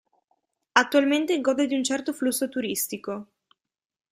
Attualmente 0.71 1.39
gode 1.41 1.67
di 1.67 1.75
un 1.75 1.83
certo 1.83 2.11
flusso 2.11 2.49
turistico. 2.49 3.27